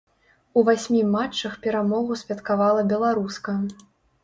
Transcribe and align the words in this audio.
У 0.53 0.63
васьмі 0.69 1.01
матчах 1.15 1.59
перамогу 1.67 2.19
святкавала 2.23 2.89
беларуска. 2.95 3.59